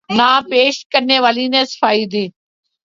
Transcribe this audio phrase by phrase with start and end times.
[0.09, 2.25] نام پیش کرنے والے نے صفائی دی